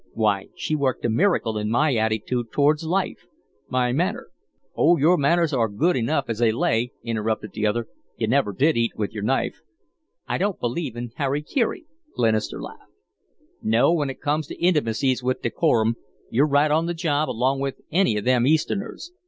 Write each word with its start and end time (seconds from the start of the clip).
Why, 0.13 0.47
she 0.55 0.75
worked 0.75 1.05
a 1.05 1.09
miracle 1.09 1.59
in 1.59 1.69
my 1.69 1.93
attitude 1.93 2.51
towards 2.51 2.83
life 2.83 3.27
my 3.69 3.91
manner" 3.91 4.29
"Oh, 4.75 4.97
your 4.97 5.15
manners 5.15 5.53
are 5.53 5.69
good 5.69 5.95
enough 5.95 6.25
as 6.27 6.39
they 6.39 6.51
lay," 6.51 6.91
interrupted 7.03 7.51
the 7.53 7.67
other. 7.67 7.85
"You 8.17 8.25
never 8.25 8.51
did 8.51 8.75
eat 8.77 8.93
with 8.95 9.11
your 9.13 9.21
knife." 9.21 9.61
"I 10.27 10.39
don't 10.39 10.59
believe 10.59 10.95
in 10.95 11.11
hara 11.17 11.43
kiri," 11.43 11.85
Glenister 12.15 12.59
laughed. 12.59 12.91
"No, 13.61 13.93
when 13.93 14.09
it 14.09 14.21
comes 14.21 14.47
to 14.47 14.59
intimacies 14.59 15.21
with 15.21 15.43
decorum, 15.43 15.97
you're 16.31 16.47
right 16.47 16.71
on 16.71 16.87
the 16.87 16.95
job 16.95 17.29
along 17.29 17.59
with 17.59 17.79
any 17.91 18.17
of 18.17 18.25
them 18.25 18.47
Easterners. 18.47 19.11